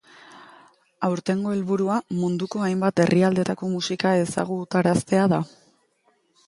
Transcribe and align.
Aurtengo 1.07 1.51
helburua 1.55 1.97
munduko 2.21 2.63
hainbat 2.69 3.03
herrialdetako 3.05 3.73
musika 3.77 4.17
ezagutaraztea 4.25 5.33
da. 5.37 5.45